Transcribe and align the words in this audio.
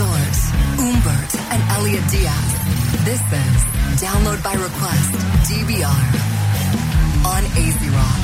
George, 0.00 0.40
Umbert, 0.78 1.32
and 1.52 1.60
Elliot 1.76 2.02
Diaz. 2.08 2.50
This 3.04 3.20
is 3.20 4.00
Download 4.00 4.42
by 4.42 4.54
Request, 4.54 5.12
DBR, 5.44 6.04
on 7.28 7.44
AZ 7.44 7.76
Rock. 7.92 8.22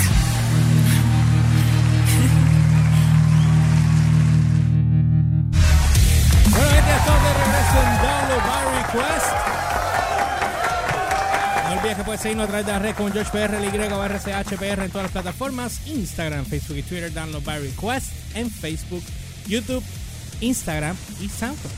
Bueno, 6.48 6.92
estamos 6.96 7.22
de 7.24 7.32
regreso 7.44 7.76
en 7.84 7.92
Download 8.06 8.42
by 8.48 8.64
Request. 8.80 9.30
No 11.66 11.72
olvides 11.72 11.96
que 11.98 12.04
puedes 12.04 12.20
seguirnos 12.22 12.44
a 12.44 12.48
través 12.48 12.64
de 12.64 12.72
la 12.72 12.78
red 12.78 12.94
con 12.94 13.12
George 13.12 13.30
PR, 13.32 13.52
Y 13.62 13.92
o 13.92 14.02
RCHPR 14.02 14.82
en 14.82 14.90
todas 14.90 15.04
las 15.04 15.12
plataformas: 15.12 15.86
Instagram, 15.86 16.46
Facebook 16.46 16.78
y 16.78 16.82
Twitter. 16.84 17.12
Download 17.12 17.44
by 17.44 17.58
Request 17.58 18.06
en 18.34 18.50
Facebook, 18.50 19.02
YouTube, 19.46 19.84
Instagram 20.40 20.96
y 21.20 21.28
SoundCloud. 21.28 21.72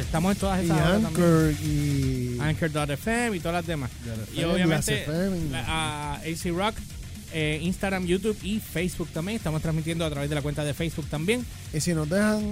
Estamos 0.00 0.32
en 0.34 0.38
todas 0.40 0.60
Y 0.62 0.64
esas 0.66 0.78
también. 0.78 1.06
Anchor 1.06 1.52
y... 1.64 2.36
Anchor.fm 2.40 3.36
y 3.36 3.40
todas 3.40 3.54
las 3.54 3.66
demás. 3.66 3.90
FM, 4.04 4.40
Y 4.40 4.44
obviamente 4.44 5.06
a 5.54 6.16
AC 6.16 6.52
Rock, 6.54 6.76
eh, 7.32 7.60
Instagram, 7.62 8.04
YouTube 8.04 8.36
y 8.42 8.60
Facebook 8.60 9.08
también. 9.08 9.36
Estamos 9.38 9.62
transmitiendo 9.62 10.04
a 10.04 10.10
través 10.10 10.28
de 10.28 10.34
la 10.34 10.42
cuenta 10.42 10.64
de 10.64 10.74
Facebook 10.74 11.06
también. 11.08 11.46
Y 11.72 11.80
si 11.80 11.94
nos 11.94 12.08
dejan... 12.10 12.42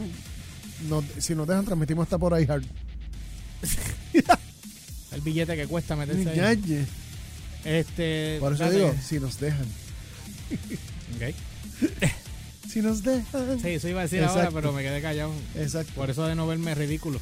nos- 0.88 1.04
si 1.18 1.34
nos 1.34 1.46
dejan, 1.46 1.64
transmitimos 1.66 2.04
hasta 2.04 2.16
por 2.18 2.32
ahí, 2.32 2.46
hard. 2.48 2.64
El 5.12 5.20
billete 5.20 5.54
que 5.56 5.66
cuesta 5.66 5.94
meterse 5.96 6.40
ahí. 6.40 6.86
Este, 7.64 8.38
Por 8.40 8.54
eso 8.54 8.64
dale. 8.64 8.76
digo, 8.76 8.94
si 9.06 9.20
nos 9.20 9.38
dejan. 9.38 9.66
Ok. 11.16 11.34
Si 12.74 12.82
nos 12.82 13.02
dejan. 13.02 13.60
Sí, 13.60 13.68
eso 13.68 13.88
iba 13.88 14.00
a 14.00 14.02
decir 14.02 14.22
ahora, 14.24 14.50
pero 14.52 14.72
me 14.72 14.82
quedé 14.82 15.00
callado. 15.00 15.32
Exacto. 15.54 15.92
Por 15.94 16.10
eso 16.10 16.26
de 16.26 16.34
no 16.34 16.46
verme 16.46 16.74
ridículo. 16.74 17.20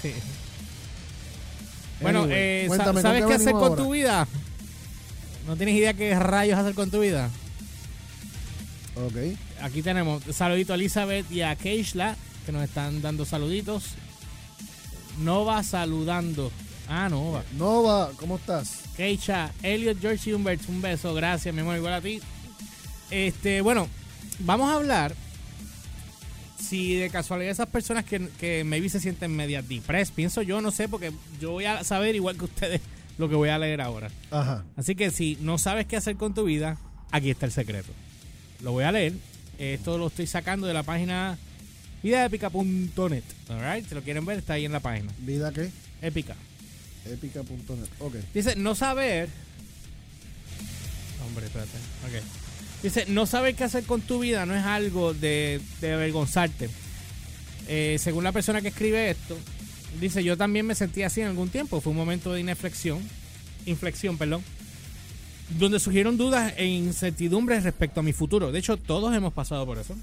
Sí. 0.00 0.12
Bueno, 2.00 2.20
Anyway, 2.22 2.38
eh, 2.38 2.62
sa- 2.62 2.68
cuéntame, 2.68 2.92
¿con 2.94 3.02
¿sabes 3.02 3.24
qué 3.26 3.34
hacer 3.34 3.52
con 3.52 3.62
ahora? 3.64 3.82
tu 3.82 3.90
vida? 3.92 4.28
¿No 5.46 5.56
tienes 5.56 5.74
idea 5.74 5.92
qué 5.94 6.18
rayos 6.18 6.58
hacer 6.58 6.74
con 6.74 6.90
tu 6.90 7.00
vida? 7.00 7.28
Ok. 8.94 9.36
Aquí 9.60 9.82
tenemos 9.82 10.22
saludito 10.32 10.72
a 10.72 10.76
Elizabeth 10.76 11.30
y 11.30 11.42
a 11.42 11.56
Keishla, 11.56 12.16
que 12.46 12.52
nos 12.52 12.62
están 12.64 13.02
dando 13.02 13.24
saluditos. 13.24 13.84
Nova 15.18 15.62
saludando. 15.62 16.50
Ah, 16.88 17.08
Nova. 17.08 17.42
Nova, 17.58 18.12
¿cómo 18.16 18.36
estás? 18.36 18.70
Keisha, 18.96 19.52
Elliot, 19.62 20.00
George 20.00 20.30
y 20.30 20.32
Humbert, 20.32 20.62
un 20.68 20.80
beso, 20.80 21.12
gracias, 21.14 21.54
mi 21.54 21.60
amor, 21.60 21.76
igual 21.76 21.94
a 21.94 22.00
ti. 22.00 22.20
Este, 23.10 23.60
bueno, 23.60 23.88
vamos 24.40 24.70
a 24.70 24.74
hablar 24.74 25.14
si 26.58 26.94
de 26.94 27.10
casualidad 27.10 27.50
esas 27.50 27.68
personas 27.68 28.04
que, 28.04 28.28
que 28.38 28.64
maybe 28.64 28.88
se 28.88 29.00
sienten 29.00 29.34
media 29.34 29.62
depressed, 29.62 30.14
pienso 30.14 30.42
yo, 30.42 30.60
no 30.60 30.70
sé, 30.70 30.88
porque 30.88 31.12
yo 31.40 31.52
voy 31.52 31.64
a 31.64 31.82
saber 31.84 32.14
igual 32.14 32.36
que 32.36 32.44
ustedes 32.44 32.80
lo 33.18 33.28
que 33.28 33.34
voy 33.34 33.48
a 33.48 33.58
leer 33.58 33.80
ahora. 33.80 34.10
Ajá. 34.30 34.64
Así 34.76 34.94
que 34.94 35.10
si 35.10 35.36
no 35.40 35.58
sabes 35.58 35.86
qué 35.86 35.96
hacer 35.96 36.16
con 36.16 36.34
tu 36.34 36.44
vida, 36.44 36.78
aquí 37.10 37.30
está 37.30 37.46
el 37.46 37.52
secreto. 37.52 37.92
Lo 38.62 38.72
voy 38.72 38.84
a 38.84 38.92
leer. 38.92 39.14
Esto 39.58 39.98
lo 39.98 40.06
estoy 40.06 40.26
sacando 40.26 40.66
de 40.66 40.74
la 40.74 40.82
página 40.82 41.38
vidaepica.net. 42.02 43.24
Alright, 43.48 43.88
si 43.88 43.94
lo 43.94 44.02
quieren 44.02 44.24
ver, 44.24 44.38
está 44.38 44.54
ahí 44.54 44.64
en 44.64 44.72
la 44.72 44.80
página. 44.80 45.12
¿Vida 45.18 45.52
qué? 45.52 45.70
Épica. 46.00 46.34
Épica.net. 47.06 47.88
Ok. 47.98 48.14
Dice, 48.32 48.56
no 48.56 48.74
saber. 48.74 49.28
Hombre, 51.26 51.46
espérate. 51.46 51.76
Ok. 52.06 52.49
Dice, 52.82 53.04
no 53.08 53.26
saber 53.26 53.54
qué 53.54 53.64
hacer 53.64 53.84
con 53.84 54.00
tu 54.00 54.20
vida 54.20 54.46
no 54.46 54.54
es 54.54 54.64
algo 54.64 55.12
de, 55.12 55.60
de 55.80 55.92
avergonzarte. 55.92 56.70
Eh, 57.68 57.98
según 58.00 58.24
la 58.24 58.32
persona 58.32 58.62
que 58.62 58.68
escribe 58.68 59.10
esto, 59.10 59.36
dice, 60.00 60.24
yo 60.24 60.36
también 60.36 60.66
me 60.66 60.74
sentí 60.74 61.02
así 61.02 61.20
en 61.20 61.28
algún 61.28 61.50
tiempo. 61.50 61.80
Fue 61.80 61.90
un 61.90 61.98
momento 61.98 62.32
de 62.32 62.40
inflexión, 62.40 63.00
inflexión, 63.66 64.16
perdón, 64.16 64.42
donde 65.58 65.78
surgieron 65.78 66.16
dudas 66.16 66.54
e 66.56 66.66
incertidumbres 66.66 67.64
respecto 67.64 68.00
a 68.00 68.02
mi 68.02 68.12
futuro. 68.12 68.50
De 68.50 68.58
hecho, 68.58 68.76
todos 68.76 69.14
hemos 69.14 69.32
pasado 69.32 69.66
por 69.66 69.78
eso. 69.78 69.94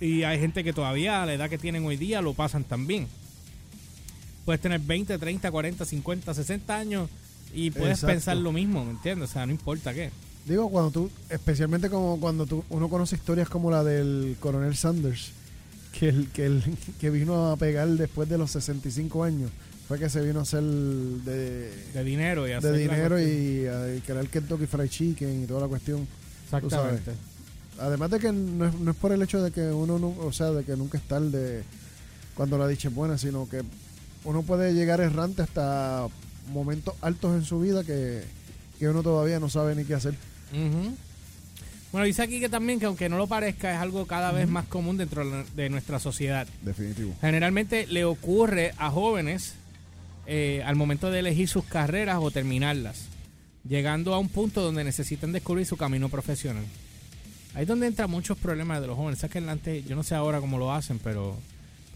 Y 0.00 0.22
hay 0.22 0.38
gente 0.38 0.64
que 0.64 0.72
todavía 0.72 1.22
a 1.22 1.26
la 1.26 1.34
edad 1.34 1.50
que 1.50 1.58
tienen 1.58 1.84
hoy 1.84 1.96
día 1.96 2.20
lo 2.22 2.34
pasan 2.34 2.64
también. 2.64 3.08
Puedes 4.44 4.60
tener 4.60 4.80
20, 4.80 5.18
30, 5.18 5.50
40, 5.50 5.84
50, 5.84 6.34
60 6.34 6.76
años 6.76 7.10
y 7.54 7.70
puedes 7.70 7.98
Exacto. 7.98 8.14
pensar 8.14 8.36
lo 8.36 8.52
mismo, 8.52 8.84
¿me 8.84 8.92
entiendes? 8.92 9.30
O 9.30 9.32
sea, 9.32 9.46
no 9.46 9.52
importa 9.52 9.92
qué. 9.92 10.10
Digo, 10.48 10.70
cuando 10.70 10.90
tú, 10.90 11.10
especialmente 11.28 11.90
como 11.90 12.18
cuando 12.18 12.46
tú, 12.46 12.64
uno 12.70 12.88
conoce 12.88 13.16
historias 13.16 13.48
como 13.50 13.70
la 13.70 13.84
del 13.84 14.36
coronel 14.40 14.74
Sanders, 14.74 15.32
que, 15.92 16.08
el, 16.08 16.28
que, 16.28 16.46
el, 16.46 16.62
que 17.00 17.10
vino 17.10 17.50
a 17.50 17.56
pegar 17.56 17.86
después 17.88 18.28
de 18.28 18.38
los 18.38 18.50
65 18.52 19.24
años, 19.24 19.50
fue 19.86 19.98
que 19.98 20.08
se 20.08 20.22
vino 20.22 20.40
a 20.40 20.42
hacer 20.42 20.62
de, 20.62 21.70
De 21.94 22.04
dinero 22.04 22.48
y 22.48 22.52
hacer 22.52 22.72
de 22.72 22.78
dinero 22.78 23.20
y 23.20 23.66
a 23.66 24.02
crear 24.04 24.26
Kentucky 24.28 24.66
Fried 24.66 24.88
Chicken 24.88 25.44
y 25.44 25.46
toda 25.46 25.62
la 25.62 25.68
cuestión. 25.68 26.06
Exactamente. 26.44 27.12
Además 27.78 28.10
de 28.10 28.18
que 28.18 28.32
no 28.32 28.66
es, 28.66 28.74
no 28.74 28.90
es 28.90 28.96
por 28.96 29.12
el 29.12 29.22
hecho 29.22 29.42
de 29.42 29.50
que 29.50 29.62
uno, 29.70 29.98
no, 29.98 30.14
o 30.18 30.32
sea, 30.32 30.50
de 30.50 30.64
que 30.64 30.76
nunca 30.76 30.98
es 30.98 31.04
tarde 31.04 31.62
cuando 32.34 32.56
la 32.56 32.66
dicha 32.66 32.88
es 32.88 32.94
buena, 32.94 33.18
sino 33.18 33.48
que 33.48 33.62
uno 34.24 34.42
puede 34.42 34.72
llegar 34.72 35.00
errante 35.00 35.42
hasta 35.42 36.06
momentos 36.52 36.94
altos 37.02 37.34
en 37.34 37.44
su 37.44 37.60
vida 37.60 37.84
que, 37.84 38.24
que 38.78 38.88
uno 38.88 39.02
todavía 39.02 39.40
no 39.40 39.48
sabe 39.48 39.74
ni 39.74 39.84
qué 39.84 39.94
hacer. 39.94 40.14
Ujú. 40.52 40.94
Bueno, 41.90 42.04
dice 42.06 42.22
aquí 42.22 42.38
que 42.38 42.48
también 42.48 42.78
que 42.78 42.86
aunque 42.86 43.08
no 43.08 43.16
lo 43.16 43.26
parezca, 43.26 43.74
es 43.74 43.80
algo 43.80 44.06
cada 44.06 44.30
vez 44.30 44.46
más 44.48 44.66
común 44.66 44.98
dentro 44.98 45.44
de 45.54 45.70
nuestra 45.70 45.98
sociedad. 45.98 46.46
Definitivo. 46.62 47.14
Generalmente 47.20 47.86
le 47.86 48.04
ocurre 48.04 48.74
a 48.76 48.90
jóvenes 48.90 49.54
eh, 50.26 50.62
al 50.66 50.76
momento 50.76 51.10
de 51.10 51.20
elegir 51.20 51.48
sus 51.48 51.64
carreras 51.64 52.18
o 52.20 52.30
terminarlas, 52.30 53.06
llegando 53.66 54.12
a 54.12 54.18
un 54.18 54.28
punto 54.28 54.60
donde 54.60 54.84
necesitan 54.84 55.32
descubrir 55.32 55.64
su 55.64 55.78
camino 55.78 56.10
profesional. 56.10 56.64
Ahí 57.54 57.62
es 57.62 57.68
donde 57.68 57.86
entran 57.86 58.10
muchos 58.10 58.36
problemas 58.36 58.82
de 58.82 58.86
los 58.86 58.96
jóvenes. 58.96 59.20
Sabes 59.20 59.32
que 59.32 59.50
antes, 59.50 59.86
yo 59.86 59.96
no 59.96 60.02
sé 60.02 60.14
ahora 60.14 60.40
cómo 60.40 60.58
lo 60.58 60.72
hacen, 60.72 60.98
pero 60.98 61.38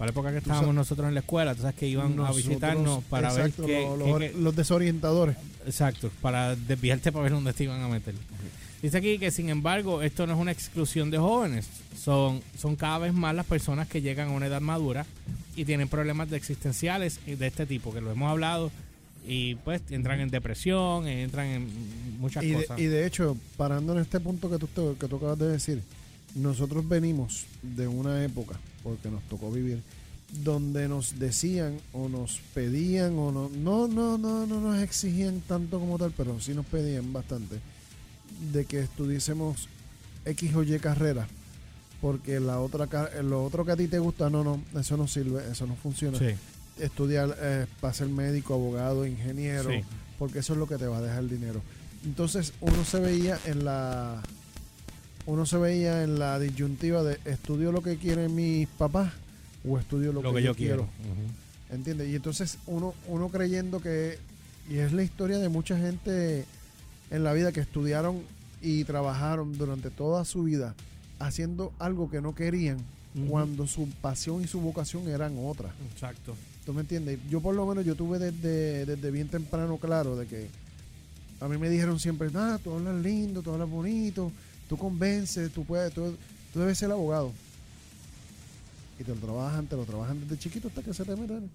para 0.03 0.11
la 0.11 0.11
época 0.11 0.33
que 0.33 0.39
estábamos 0.39 0.65
sabes- 0.65 0.75
nosotros 0.75 1.07
en 1.09 1.15
la 1.15 1.21
escuela, 1.21 1.55
tú 1.55 1.61
sabes 1.63 1.77
que 1.77 1.87
iban 1.87 2.19
a 2.19 2.33
visitarnos 2.33 3.05
para 3.05 3.29
exacto, 3.29 3.63
ver 3.65 3.71
qué, 3.71 3.83
lo- 3.85 4.05
qué- 4.05 4.11
los, 4.11 4.19
qué- 4.19 4.33
los 4.37 4.57
desorientadores. 4.57 5.37
Exacto, 5.65 6.11
para 6.21 6.57
desviarte 6.57 7.13
para 7.13 7.23
ver 7.23 7.33
dónde 7.33 7.53
te 7.53 7.63
iban 7.65 7.81
a 7.81 7.87
meter. 7.87 8.15
Dice 8.83 8.99
aquí 8.99 9.19
que 9.21 9.31
sin 9.31 9.49
embargo 9.49 10.03
esto 10.03 10.27
no 10.27 10.33
es 10.35 10.41
una 10.41 10.51
exclusión 10.51 11.13
de 11.13 11.19
jóvenes, 11.19 11.69
son, 11.97 12.41
son 12.59 12.75
cada 12.75 12.99
vez 12.99 13.13
más 13.15 13.33
las 13.33 13.47
personas 13.47 13.87
que 13.87 14.03
llegan 14.03 14.31
a 14.31 14.33
una 14.33 14.47
edad 14.47 14.61
madura 14.61 15.07
y 15.55 15.65
tienen 15.65 15.87
problemas 15.87 16.29
de 16.31 16.37
existenciales 16.37 17.21
de 17.25 17.47
este 17.47 17.65
tipo, 17.65 17.95
que 17.95 18.01
lo 18.01 18.11
hemos 18.11 18.29
hablado, 18.29 18.73
y 19.25 19.55
pues 19.55 19.83
entran 19.91 20.19
en 20.19 20.31
depresión, 20.31 21.07
entran 21.07 21.47
en 21.47 21.69
muchas 22.19 22.43
Y 22.43 22.49
de, 22.49 22.55
cosas. 22.57 22.81
y 22.81 22.87
de 22.87 23.07
hecho, 23.07 23.37
parando 23.57 23.93
en 23.93 24.01
este 24.01 24.19
punto 24.19 24.51
que 24.51 24.59
tú, 24.59 24.97
que 24.99 25.07
tú 25.07 25.15
acabas 25.19 25.39
de 25.39 25.47
decir, 25.47 25.81
nosotros 26.35 26.89
venimos 26.89 27.45
de 27.63 27.87
una 27.89 28.25
época, 28.25 28.59
porque 28.83 29.11
nos 29.11 29.23
tocó 29.25 29.51
vivir, 29.51 29.83
donde 30.45 30.89
nos 30.89 31.19
decían 31.19 31.79
o 31.93 32.09
nos 32.09 32.41
pedían 32.55 33.19
o 33.19 33.31
no, 33.33 33.49
no, 33.51 33.87
no, 33.89 34.17
no, 34.19 34.47
no 34.47 34.61
nos 34.61 34.83
exigían 34.83 35.41
tanto 35.47 35.79
como 35.79 35.99
tal, 35.99 36.13
pero 36.17 36.41
sí 36.41 36.55
nos 36.55 36.67
pedían 36.67 37.13
bastante, 37.13 37.57
de 38.53 38.65
que 38.65 38.81
estudiésemos 38.81 39.69
X 40.25 40.55
o 40.55 40.63
Y 40.63 40.79
carrera, 40.79 41.27
porque 42.01 42.41
la 42.41 42.61
otra, 42.61 42.89
lo 43.23 43.45
otro 43.45 43.65
que 43.65 43.73
a 43.73 43.77
ti 43.77 43.89
te 43.89 43.99
gusta, 43.99 44.31
no, 44.31 44.43
no, 44.43 44.63
eso 44.81 44.97
no 44.97 45.07
sirve, 45.07 45.43
eso 45.51 45.67
no 45.67 45.77
funciona. 45.77 46.19
Sí, 46.19 46.35
Estudiar 46.79 47.37
eh, 47.39 47.67
para 47.83 47.93
ser 47.93 48.09
médico, 48.09 48.55
abogado, 48.55 49.07
ingeniero, 49.07 49.69
Sí. 49.71 49.83
porque 50.19 50.39
eso 50.39 50.55
es 50.55 50.59
lo 50.59 50.67
que 50.67 50.79
te 50.79 50.87
va 50.87 50.97
a 50.99 51.03
dejar 51.03 51.29
dinero. 51.29 51.61
Entonces 52.05 52.55
uno 52.63 52.85
se 52.87 52.99
veía 52.99 53.39
en 53.45 53.65
la 53.67 54.23
uno 55.27 55.47
se 55.47 55.57
veía 55.57 56.03
en 56.03 56.19
la 56.19 56.39
disyuntiva 56.39 57.03
de 57.03 57.19
estudio 57.25 57.73
lo 57.73 57.83
que 57.83 57.97
quieren 57.97 58.35
mis 58.35 58.67
papás 58.69 59.13
o 59.69 59.79
estudio 59.79 60.13
lo, 60.13 60.23
lo, 60.23 60.35
que, 60.35 60.43
yo 60.43 60.55
quiero. 60.55 60.89
¿Entiendes? 61.71 62.09
Y 62.09 62.17
entonces 62.17 62.59
uno, 62.67 62.95
uno 63.07 63.29
creyendo 63.29 63.81
que, 63.81 64.19
y 64.69 64.79
es 64.79 64.93
la 64.93 65.03
historia 65.03 65.39
de 65.39 65.49
mucha 65.49 65.79
gente 65.79 66.45
en 67.11 67.25
la 67.25 67.33
vida 67.33 67.53
que 67.53 67.61
estudiaron 67.61 68.23
y 68.61 68.85
trabajaron 68.85 69.57
durante 69.57 69.91
toda 69.91 70.25
su 70.25 70.45
vida 70.45 70.75
haciendo 71.19 71.73
algo 71.79 72.11
que 72.11 72.21
no 72.21 72.35
querían 72.35 72.79
cuando 73.29 73.67
su 73.67 73.89
pasión 74.01 74.43
y 74.43 74.47
su 74.47 74.61
vocación 74.61 75.09
eran 75.09 75.35
otras. 75.39 75.73
Exacto. 75.93 76.35
¿Tú 76.65 76.73
me 76.73 76.81
entiendes? 76.81 77.19
Yo 77.29 77.41
por 77.41 77.55
lo 77.55 77.67
menos 77.67 77.85
yo 77.85 77.95
tuve 77.95 78.19
desde, 78.19 78.87
desde 78.87 79.11
bien 79.11 79.29
temprano 79.29 79.77
claro 79.77 80.17
de 80.17 80.27
que 80.27 80.49
a 81.41 81.49
mí 81.49 81.59
me 81.59 81.69
dijeron 81.69 81.99
siempre, 82.01 82.31
ah, 82.35 82.59
tú 82.63 82.73
hablas 82.73 82.95
lindo, 83.03 83.43
tú 83.43 83.53
hablas 83.53 83.69
bonito, 83.69 84.33
tú 84.73 84.79
convences, 84.79 85.53
tú 85.53 85.65
puedes, 85.67 85.93
tú, 85.93 86.17
tú 86.51 86.61
debes 86.61 86.79
ser 86.79 86.91
abogado. 86.91 87.31
Y 88.99 89.05
te 89.05 89.15
lo 89.15 89.21
trabajan, 89.21 89.67
te 89.67 89.77
lo 89.77 89.85
trabajan 89.85 90.19
desde 90.23 90.39
chiquito 90.39 90.69
hasta 90.69 90.83
que 90.83 90.95
se 90.95 91.05
te 91.05 91.15
meten. 91.15 91.51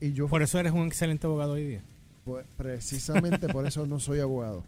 Y 0.00 0.12
yo, 0.12 0.28
Por 0.28 0.40
eso 0.40 0.56
eres 0.56 0.70
un 0.72 0.86
excelente 0.86 1.26
abogado 1.26 1.54
hoy 1.54 1.66
día. 1.66 1.82
pues, 2.24 2.46
precisamente 2.56 3.48
por 3.48 3.66
eso 3.66 3.86
no 3.88 3.98
soy 3.98 4.20
abogado. 4.20 4.62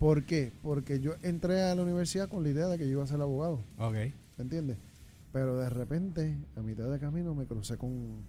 ¿Por 0.00 0.24
qué? 0.24 0.50
Porque 0.60 0.98
yo 0.98 1.14
entré 1.22 1.62
a 1.62 1.76
la 1.76 1.82
universidad 1.84 2.28
con 2.28 2.42
la 2.42 2.48
idea 2.48 2.66
de 2.66 2.78
que 2.78 2.84
yo 2.84 2.90
iba 2.90 3.04
a 3.04 3.06
ser 3.06 3.20
abogado. 3.20 3.60
Ok. 3.78 3.94
¿Me 3.94 4.12
entiendes? 4.38 4.76
Pero 5.32 5.56
de 5.56 5.70
repente, 5.70 6.36
a 6.56 6.62
mitad 6.62 6.90
de 6.90 6.98
camino, 6.98 7.32
me 7.32 7.46
crucé 7.46 7.76
con. 7.76 8.24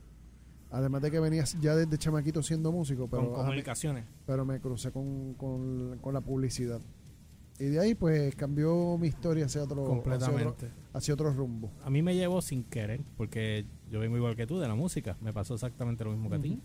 Además 0.70 1.02
de 1.02 1.10
que 1.10 1.20
venías 1.20 1.60
ya 1.60 1.76
desde 1.76 1.98
chamaquito 1.98 2.44
siendo 2.44 2.72
músico, 2.72 3.08
pero, 3.08 3.32
con 3.32 3.34
a 3.34 3.46
comunicaciones. 3.46 4.06
pero 4.28 4.46
me 4.46 4.60
crucé 4.60 4.92
con, 4.92 5.34
con, 5.34 5.98
con 6.02 6.14
la 6.14 6.22
publicidad. 6.22 6.80
Y 7.60 7.66
de 7.66 7.80
ahí, 7.80 7.96
pues, 7.96 8.36
cambió 8.36 8.98
mi 8.98 9.08
historia 9.08 9.46
hacia 9.46 9.64
otro, 9.64 9.82
hacia 9.84 9.94
otro, 9.94 10.04
Completamente. 10.04 10.68
hacia 10.94 11.14
otro 11.14 11.32
rumbo. 11.32 11.72
A 11.86 11.90
mí 11.90 12.02
me 12.02 12.14
llevó 12.16 12.42
sin 12.42 12.64
querer, 12.64 13.00
porque 13.16 13.66
yo 13.90 14.00
vengo 14.00 14.18
igual 14.18 14.36
que 14.36 14.46
tú 14.46 14.60
de 14.60 14.68
la 14.68 14.76
música. 14.76 15.16
Me 15.22 15.32
pasó 15.32 15.54
exactamente 15.54 16.04
lo 16.04 16.12
mismo 16.12 16.30
que 16.30 16.36
a 16.36 16.42
ti. 16.42 16.60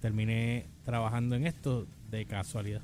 Terminé 0.00 0.66
trabajando 0.84 1.36
en 1.36 1.46
esto 1.46 1.86
de 2.10 2.24
casualidad. 2.24 2.80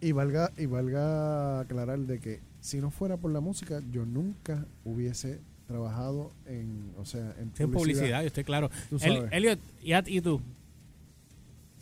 Y 0.00 0.12
valga, 0.12 0.50
y 0.56 0.64
valga 0.66 1.60
aclarar 1.60 1.98
de 2.00 2.18
que 2.20 2.40
si 2.60 2.80
no 2.80 2.90
fuera 2.90 3.18
por 3.18 3.30
la 3.32 3.40
música, 3.40 3.80
yo 3.92 4.06
nunca 4.06 4.64
hubiese 4.84 5.40
trabajado 5.66 6.30
en, 6.46 6.90
o 6.98 7.04
sea, 7.04 7.34
en 7.38 7.52
Sí, 7.54 7.62
en 7.64 7.70
publicidad. 7.70 7.72
publicidad, 7.72 8.20
yo 8.22 8.26
estoy 8.28 8.44
claro. 8.44 8.70
El-. 9.02 9.28
Elliot, 9.30 9.58
¿y, 9.82 9.92
a- 9.92 10.04
y 10.06 10.20
tú? 10.22 10.40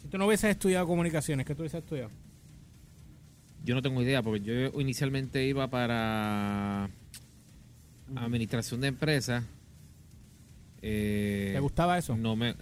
Si 0.01 0.09
tú 0.09 0.19
no 0.19 0.27
hubieses 0.27 0.51
estudiado 0.51 0.87
comunicaciones, 0.87 1.47
¿qué 1.47 1.55
tú 1.55 1.63
hubieses 1.63 1.81
estudiado? 1.83 2.11
Yo 3.65 3.75
no 3.75 3.83
tengo 3.83 4.03
idea, 4.03 4.23
porque 4.23 4.41
yo 4.41 4.81
inicialmente 4.81 5.47
iba 5.47 5.69
para 5.69 6.91
administración 8.17 8.81
de 8.81 8.89
empresas. 8.89 9.45
Eh, 10.83 11.51
¿Te 11.55 11.61
gustaba 11.61 11.97
eso? 11.99 12.17
No 12.17 12.35
me 12.35 12.55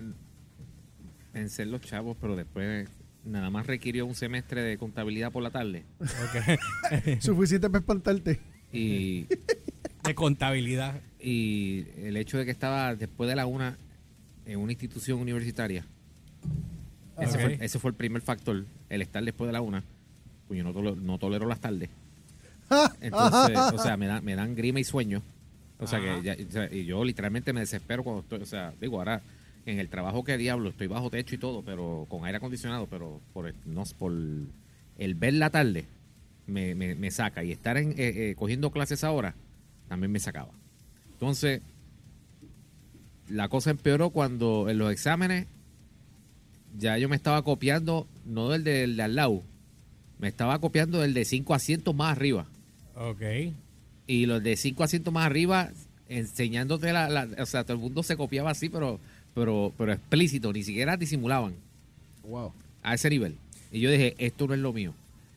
pensé 1.32 1.62
en 1.62 1.70
los 1.70 1.80
chavos, 1.80 2.16
pero 2.20 2.36
después 2.36 2.88
nada 3.24 3.50
más 3.50 3.66
requirió 3.66 4.04
un 4.06 4.14
semestre 4.14 4.62
de 4.62 4.76
contabilidad 4.78 5.32
por 5.32 5.42
la 5.42 5.50
tarde. 5.50 5.84
Ok. 6.00 7.18
Suficiente 7.20 7.68
para 7.70 7.80
espantarte. 7.80 8.40
Y, 8.72 9.22
de 10.04 10.14
contabilidad. 10.14 11.00
y 11.18 11.86
el 11.96 12.16
hecho 12.16 12.36
de 12.38 12.44
que 12.44 12.50
estaba 12.50 12.94
después 12.94 13.28
de 13.28 13.36
la 13.36 13.46
una 13.46 13.78
en 14.44 14.58
una 14.58 14.72
institución 14.72 15.18
universitaria. 15.18 15.86
Ese, 17.18 17.36
Ok. 17.36 17.42
fue, 17.42 17.58
ese 17.60 17.78
fue 17.78 17.90
el 17.90 17.96
primer 17.96 18.22
factor, 18.22 18.66
el 18.88 19.02
estar 19.02 19.24
después 19.24 19.48
de 19.48 19.52
la 19.52 19.60
una. 19.60 19.82
Pues 20.50 20.58
yo 20.64 20.72
no, 20.96 21.18
tolero 21.18 21.46
las 21.46 21.60
tardes. 21.60 21.90
Entonces, 23.00 23.56
o 23.72 23.78
sea, 23.78 23.96
me, 23.96 24.08
da- 24.08 24.20
me 24.20 24.34
dan 24.34 24.56
grima 24.56 24.80
y 24.80 24.84
sueño. 24.84 25.22
O 25.78 25.86
sea, 25.86 26.00
Ajá. 26.00 26.20
que 26.20 26.22
ya- 26.24 26.36
o 26.44 26.50
sea, 26.50 26.74
y 26.74 26.84
yo 26.86 27.04
literalmente 27.04 27.52
me 27.52 27.60
desespero 27.60 28.02
cuando 28.02 28.22
estoy, 28.22 28.40
o 28.42 28.46
sea, 28.46 28.74
digo, 28.80 28.98
ahora 28.98 29.22
en 29.64 29.78
el 29.78 29.88
trabajo 29.88 30.24
que 30.24 30.36
diablo, 30.36 30.70
estoy 30.70 30.88
bajo 30.88 31.08
techo 31.08 31.36
y 31.36 31.38
todo, 31.38 31.62
pero 31.62 32.04
con 32.08 32.24
aire 32.24 32.38
acondicionado, 32.38 32.88
pero 32.88 33.20
por 33.32 33.46
el, 33.46 33.54
no, 33.64 33.84
por 33.96 34.10
el 34.10 35.14
ver 35.14 35.34
la 35.34 35.50
tarde 35.50 35.84
me, 36.48 36.74
me- 36.74 36.96
me 36.96 37.12
saca. 37.12 37.44
Y 37.44 37.52
estar 37.52 37.76
en, 37.76 37.92
eh, 37.92 37.94
eh, 38.30 38.34
cogiendo 38.36 38.72
clases 38.72 39.04
ahora 39.04 39.36
también 39.88 40.10
me 40.10 40.18
sacaba. 40.18 40.50
Entonces, 41.12 41.62
la 43.28 43.48
cosa 43.48 43.70
empeoró 43.70 44.10
cuando 44.10 44.68
en 44.68 44.78
los 44.78 44.90
exámenes 44.90 45.46
ya 46.76 46.98
yo 46.98 47.08
me 47.08 47.14
estaba 47.14 47.40
copiando, 47.44 48.08
no 48.26 48.48
del 48.48 48.64
de, 48.64 48.72
del 48.80 48.96
de 48.96 49.02
al 49.04 49.14
lado, 49.14 49.44
me 50.20 50.28
estaba 50.28 50.58
copiando 50.58 51.00
del 51.00 51.14
de 51.14 51.24
cinco 51.24 51.54
asientos 51.54 51.94
más 51.94 52.16
arriba. 52.16 52.46
Ok. 52.94 53.22
Y 54.06 54.26
los 54.26 54.42
de 54.42 54.56
cinco 54.56 54.82
asientos 54.84 55.12
más 55.12 55.24
arriba, 55.26 55.70
enseñándote 56.08 56.92
la, 56.92 57.08
la- 57.08 57.28
O 57.42 57.46
sea, 57.46 57.64
todo 57.64 57.74
el 57.74 57.80
mundo 57.82 58.02
se 58.02 58.16
copiaba 58.16 58.50
así, 58.50 58.68
pero, 58.68 58.98
pero, 59.34 59.72
pero 59.78 59.92
explícito, 59.92 60.52
ni 60.52 60.62
siquiera 60.64 60.96
disimulaban 60.96 61.54
Wow. 62.24 62.52
a 62.82 62.94
ese 62.94 63.08
nivel. 63.10 63.34
Y 63.72 63.80
yo 63.80 63.90
dije, 63.90 64.14
esto 64.18 64.46
no 64.46 64.54
es 64.54 64.60
lo 64.60 64.72
mío. 64.72 64.92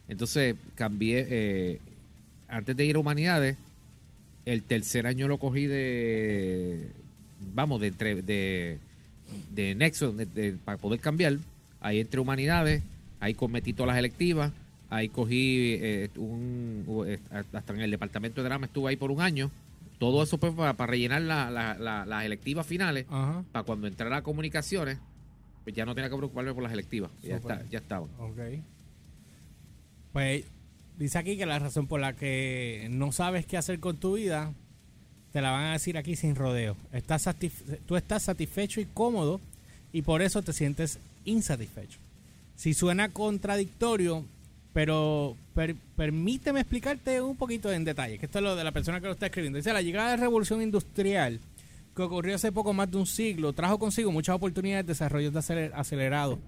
Entonces 0.10 0.56
cambié, 0.76 1.26
eh, 1.30 1.80
antes 2.48 2.76
de 2.76 2.86
ir 2.86 2.96
a 2.96 3.00
Humanidades, 3.00 3.56
el 4.46 4.64
tercer 4.64 5.08
año 5.08 5.28
lo 5.28 5.38
cogí 5.38 5.66
de, 5.68 6.88
vamos, 7.54 7.80
de, 7.80 7.88
entre- 7.88 8.22
de, 8.22 8.78
de 9.54 9.76
Nexo, 9.76 10.12
de- 10.12 10.26
de- 10.26 10.54
para 10.66 10.78
poder 10.78 11.00
cambiar. 11.00 11.38
Ahí 11.80 12.00
entre 12.00 12.20
Humanidades, 12.20 12.82
ahí 13.20 13.34
cometí 13.34 13.72
todas 13.74 13.88
las 13.90 13.98
electivas, 14.00 14.52
ahí 14.96 15.10
cogí 15.10 15.76
eh, 15.82 16.10
un, 16.18 16.86
eh, 17.08 17.20
hasta 17.54 17.74
en 17.74 17.82
el 17.82 17.92
departamento 17.92 18.42
de 18.42 18.48
drama 18.50 18.66
estuve 18.68 18.90
ahí 18.90 18.96
por 18.96 19.12
un 19.12 19.22
año. 19.22 19.50
Todo 20.00 20.24
eso 20.24 20.38
pues 20.38 20.54
para, 20.54 20.74
para 20.74 20.92
rellenar 20.92 21.22
la- 21.22 21.50
la- 21.50 21.76
la- 21.78 22.06
las 22.06 22.26
electivas 22.26 22.66
finales 22.66 23.06
Ajá. 23.10 23.44
para 23.52 23.64
cuando 23.64 23.88
entrara 23.88 24.18
a 24.18 24.22
comunicaciones, 24.24 24.98
pues 25.64 25.76
ya 25.76 25.86
no 25.86 25.96
tenía 25.96 26.10
que 26.10 26.18
preocuparme 26.18 26.54
por 26.54 26.64
las 26.64 26.74
electivas. 26.74 27.10
Ya, 27.24 27.38
está, 27.38 27.64
ya 27.70 27.80
estaban. 27.80 28.10
Ok. 28.20 28.40
Pues 30.12 30.46
dice 30.98 31.18
aquí 31.18 31.38
que 31.38 31.46
la 31.46 31.60
razón 31.60 31.88
por 31.88 32.00
la 32.00 32.14
que 32.14 32.88
no 32.92 33.12
sabes 33.12 33.46
qué 33.46 33.58
hacer 33.58 33.80
con 33.80 33.98
tu 33.98 34.16
vida, 34.16 34.54
te 35.32 35.42
la 35.42 35.52
van 35.52 35.66
a 35.66 35.74
decir 35.74 35.98
aquí 35.98 36.16
sin 36.16 36.36
rodeo. 36.36 36.76
Estás 36.92 37.28
tú 37.88 37.96
estás 37.96 38.24
satisfecho 38.24 38.80
y 38.82 38.86
cómodo 38.86 39.42
y 39.92 40.02
por 40.04 40.22
eso 40.22 40.42
te 40.42 40.54
sientes 40.54 41.00
insatisfecho. 41.26 41.98
Si 42.56 42.74
suena 42.74 43.10
contradictorio, 43.10 44.26
pero 44.74 45.38
per- 45.54 45.76
permíteme 45.96 46.62
explicarte 46.62 47.22
un 47.22 47.36
poquito 47.38 47.72
en 47.72 47.84
detalle, 47.86 48.18
que 48.18 48.26
esto 48.26 48.40
es 48.40 48.44
lo 48.44 48.56
de 48.56 48.64
la 48.64 48.72
persona 48.72 49.00
que 49.00 49.06
lo 49.08 49.14
está 49.14 49.28
escribiendo. 49.28 49.58
Dice, 49.58 49.72
la 49.74 49.82
llegada 49.82 50.12
de 50.12 50.18
la 50.18 50.24
revolución 50.24 50.62
industrial 50.62 51.40
que 51.96 52.02
ocurrió 52.02 52.36
hace 52.36 52.52
poco 52.52 52.74
más 52.74 52.90
de 52.90 52.98
un 52.98 53.06
siglo 53.06 53.54
trajo 53.54 53.78
consigo 53.78 54.12
muchas 54.12 54.36
oportunidades 54.36 54.86
de 54.88 54.92
desarrollo 54.94 55.30
de 55.32 55.40
aceler- 55.40 55.72
acelerado. 55.76 56.40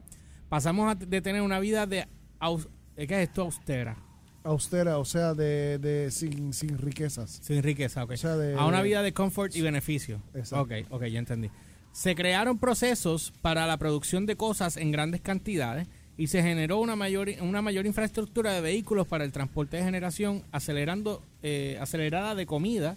Pasamos 0.49 0.91
a- 0.91 0.95
de 0.95 1.21
tener 1.21 1.41
una 1.41 1.59
vida 1.59 1.85
de... 1.85 2.07
aus- 2.39 2.67
¿Qué 2.95 3.03
es 3.03 3.11
esto? 3.29 3.43
Austera. 3.43 3.95
Austera, 4.43 4.97
o 4.99 5.05
sea, 5.05 5.33
de, 5.33 5.77
de 5.79 6.09
sin, 6.11 6.53
sin 6.53 6.77
riquezas. 6.77 7.39
Sin 7.43 7.61
riqueza, 7.63 8.03
ok. 8.03 8.11
O 8.11 8.17
sea, 8.17 8.35
de- 8.37 8.55
a 8.55 8.65
una 8.65 8.81
vida 8.81 9.01
de 9.03 9.11
confort 9.13 9.55
y 9.55 9.61
beneficio. 9.61 10.21
Exacto. 10.33 10.61
Ok, 10.61 10.71
ok, 10.91 11.03
ya 11.05 11.19
entendí. 11.19 11.49
Se 11.91 12.15
crearon 12.15 12.57
procesos 12.59 13.31
para 13.41 13.65
la 13.67 13.77
producción 13.77 14.25
de 14.25 14.35
cosas 14.35 14.77
en 14.77 14.91
grandes 14.91 15.21
cantidades 15.21 15.87
y 16.17 16.27
se 16.27 16.41
generó 16.41 16.79
una 16.79 16.95
mayor, 16.95 17.29
una 17.41 17.61
mayor 17.61 17.85
infraestructura 17.85 18.53
de 18.53 18.61
vehículos 18.61 19.07
para 19.07 19.25
el 19.25 19.31
transporte 19.31 19.77
de 19.77 19.83
generación, 19.83 20.43
acelerando, 20.51 21.21
eh, 21.43 21.77
acelerada 21.81 22.35
de 22.35 22.45
comida, 22.45 22.95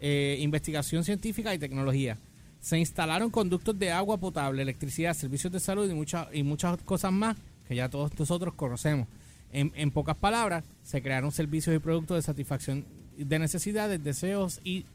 eh, 0.00 0.38
investigación 0.40 1.04
científica 1.04 1.54
y 1.54 1.58
tecnología. 1.58 2.18
Se 2.60 2.78
instalaron 2.78 3.30
conductos 3.30 3.78
de 3.78 3.92
agua 3.92 4.18
potable, 4.18 4.62
electricidad, 4.62 5.14
servicios 5.14 5.52
de 5.52 5.60
salud 5.60 5.88
y, 5.88 5.94
muchas 5.94 6.28
y 6.32 6.42
muchas 6.42 6.78
cosas 6.82 7.12
más 7.12 7.36
que 7.68 7.76
ya 7.76 7.88
todos 7.88 8.18
nosotros 8.18 8.54
conocemos. 8.54 9.06
En, 9.52 9.72
en 9.76 9.90
pocas 9.90 10.16
palabras, 10.16 10.64
se 10.82 11.02
crearon 11.02 11.30
servicios 11.30 11.76
y 11.76 11.78
productos 11.78 12.16
de 12.16 12.22
satisfacción 12.22 12.84
de 13.16 13.38
necesidades, 13.38 14.02
deseos 14.02 14.60
y 14.64 14.86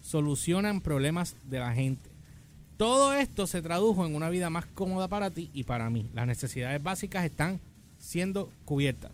solucionan 0.00 0.80
problemas 0.80 1.36
de 1.44 1.58
la 1.58 1.72
gente. 1.72 2.15
Todo 2.76 3.14
esto 3.14 3.46
se 3.46 3.62
tradujo 3.62 4.04
en 4.06 4.14
una 4.14 4.28
vida 4.28 4.50
más 4.50 4.66
cómoda 4.66 5.08
para 5.08 5.30
ti 5.30 5.50
y 5.54 5.64
para 5.64 5.88
mí. 5.90 6.06
Las 6.14 6.26
necesidades 6.26 6.82
básicas 6.82 7.24
están 7.24 7.60
siendo 7.98 8.50
cubiertas. 8.64 9.12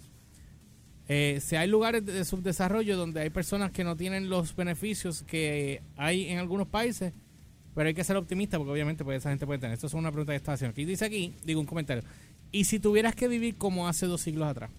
Eh, 1.08 1.40
si 1.42 1.56
hay 1.56 1.68
lugares 1.68 2.04
de 2.06 2.24
subdesarrollo 2.24 2.96
donde 2.96 3.20
hay 3.20 3.30
personas 3.30 3.70
que 3.70 3.84
no 3.84 3.96
tienen 3.96 4.30
los 4.30 4.54
beneficios 4.56 5.22
que 5.22 5.82
hay 5.96 6.28
en 6.28 6.38
algunos 6.38 6.66
países, 6.68 7.12
pero 7.74 7.88
hay 7.88 7.94
que 7.94 8.04
ser 8.04 8.16
optimista 8.16 8.58
porque 8.58 8.72
obviamente 8.72 9.04
pues, 9.04 9.18
esa 9.18 9.30
gente 9.30 9.46
puede 9.46 9.58
tener. 9.58 9.74
Esto 9.74 9.86
es 9.86 9.94
una 9.94 10.10
pregunta 10.10 10.32
que 10.32 10.36
está 10.36 10.52
haciendo. 10.54 10.72
Aquí 10.72 10.84
dice 10.84 11.04
aquí, 11.04 11.34
digo 11.44 11.60
un 11.60 11.66
comentario. 11.66 12.02
¿Y 12.50 12.64
si 12.64 12.78
tuvieras 12.78 13.14
que 13.14 13.28
vivir 13.28 13.56
como 13.56 13.88
hace 13.88 14.06
dos 14.06 14.20
siglos 14.20 14.48
atrás? 14.48 14.70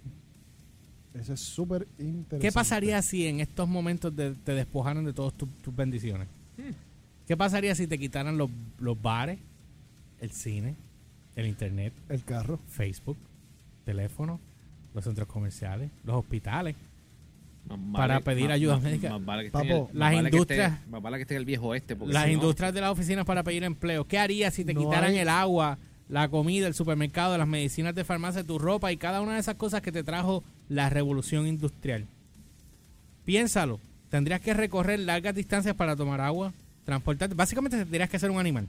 Eso 1.13 1.33
es 1.33 1.39
súper 1.39 1.87
interesante. 1.99 2.39
¿Qué 2.39 2.51
pasaría 2.51 3.01
si 3.01 3.27
en 3.27 3.39
estos 3.39 3.67
momentos 3.67 4.15
de- 4.15 4.33
te 4.33 4.53
despojaran 4.53 5.05
de 5.05 5.13
todas 5.13 5.33
tu- 5.33 5.47
tus 5.47 5.75
bendiciones? 5.75 6.27
¿Qué 7.27 7.37
pasaría 7.37 7.73
si 7.75 7.87
te 7.87 7.97
quitaran 7.97 8.37
los, 8.37 8.49
los 8.79 9.01
bares, 9.01 9.39
el 10.19 10.31
cine, 10.31 10.75
el 11.35 11.47
internet, 11.47 11.93
El 12.09 12.23
carro. 12.23 12.59
Facebook, 12.67 13.17
teléfono, 13.85 14.39
los 14.93 15.03
centros 15.03 15.27
comerciales, 15.27 15.89
los 16.03 16.17
hospitales? 16.17 16.75
Más 17.67 17.79
Para 17.95 18.19
pedir 18.19 18.51
ayuda 18.51 18.77
médica. 18.77 19.09
Más 19.11 19.25
vale 19.25 19.43
que 19.43 19.47
esté 19.47 19.59
en 19.61 19.67
Papo, 19.69 19.89
el- 19.91 19.97
las 19.99 20.09
más 20.09 20.15
vale 20.17 20.29
que 20.31 20.35
industrias- 20.37 20.73
esté- 20.73 20.89
Más 20.89 21.01
vale 21.01 21.17
que 21.17 21.21
esté 21.21 21.33
en 21.35 21.39
el 21.39 21.45
viejo 21.45 21.75
este. 21.75 21.95
Porque 21.95 22.13
Las 22.13 22.23
si 22.25 22.29
no- 22.29 22.33
industrias 22.35 22.73
de 22.73 22.81
las 22.81 22.89
oficinas 22.91 23.25
para 23.25 23.41
pedir 23.43 23.63
empleo. 23.63 24.05
¿Qué 24.05 24.19
harías 24.19 24.53
si 24.53 24.65
te 24.65 24.73
No 24.73 24.81
quitaran 24.81 25.11
hay- 25.11 25.19
el 25.19 25.29
agua, 25.29 25.77
la 26.09 26.27
comida, 26.27 26.67
el 26.67 26.73
supermercado, 26.73 27.37
las 27.37 27.47
medicinas 27.47 27.95
de 27.95 28.03
farmacia, 28.03 28.43
tu 28.43 28.59
ropa 28.59 28.91
y 28.91 28.97
cada 28.97 29.21
una 29.21 29.35
de 29.35 29.39
esas 29.39 29.55
cosas 29.55 29.81
que 29.81 29.93
te 29.93 30.03
trajo 30.03 30.43
la 30.67 30.89
revolución 30.89 31.47
industrial? 31.47 32.05
Piénsalo. 33.23 33.79
Tendrías 34.09 34.41
que 34.41 34.53
recorrer 34.53 34.99
largas 34.99 35.33
distancias 35.33 35.73
para 35.73 35.95
tomar 35.95 36.19
agua, 36.21 36.53
transportarte. 36.85 37.35
Básicamente 37.35 37.77
tendrías 37.77 38.09
que 38.09 38.19
ser 38.19 38.31
un 38.31 38.39
animal 38.39 38.67